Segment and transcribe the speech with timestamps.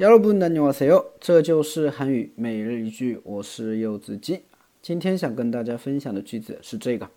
[0.00, 1.12] 여러분 안녕하세요.
[1.20, 4.42] 这就是韩语每日一句我是柚子鸡
[4.82, 7.08] 今天想跟大家分享的句子是这个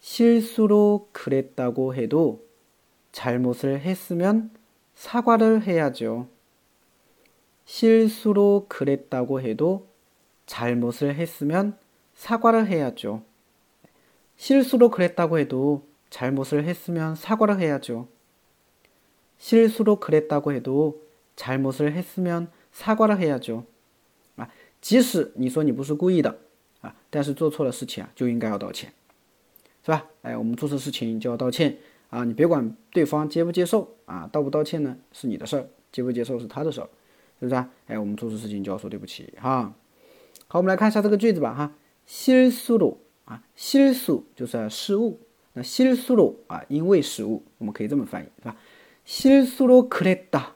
[0.00, 2.46] 실수로그랬다고해도
[3.10, 4.50] 잘못을 했으면
[4.94, 6.28] 사과를 해야죠.
[7.64, 9.88] 실수로 그랬다고 해도
[10.46, 11.76] 잘못을 했으면
[12.14, 13.24] 사과를 해야죠.
[14.36, 18.06] 실수로 그랬다고 해도 잘못을 했으면 사과를 해야죠.
[19.38, 21.04] 실수로 그랬다고 해도
[21.36, 23.64] 잘못을 했으면 사과를 해야죠.
[24.36, 24.48] 아,
[24.80, 26.38] 即使你说你不是故意的
[26.80, 28.92] 啊，但是做错了事情就要道歉，
[29.84, 30.06] 是吧？
[30.22, 31.78] 哎，我们做错事情就要道歉
[32.10, 36.88] 啊，你别管对方接不接受啊，道不道歉呢是你的事儿，接不接受是他的事儿，
[37.40, 37.58] 对不对？
[37.86, 39.74] 哎，我们做错事情就要说对不起哈。
[40.48, 41.72] 好，我们来看一下这个句子吧哈。
[42.06, 45.18] 실수로啊， 실수就是事物，
[45.54, 45.62] 那
[47.66, 48.56] 么可以这么翻译，是吧？
[49.04, 50.54] 실수로그랬다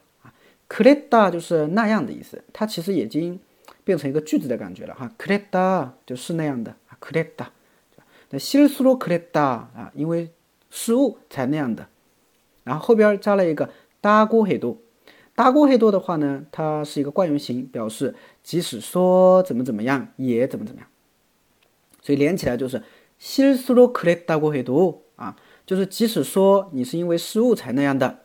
[0.69, 3.39] c r e t a 就是那样的意思，它其实已经
[3.83, 5.11] 变成一个句子的感觉了哈。
[5.19, 7.47] c r e t a 就是那样的 c r e t a
[8.31, 10.31] 那실수로 c r e t a 啊，因为
[10.71, 11.87] 失误才那样的。
[12.63, 13.69] 然后后边加了一个
[14.01, 14.77] 다고해 도，
[15.35, 20.89] 다고해도的话呢，它是一个惯用型，表示即使说怎么怎么样，也怎么怎么样。
[22.01, 22.81] 所以连起来就是
[23.21, 28.24] 실수로 c r e t a 고해도啊，就是即使说你是因为失误才那样的。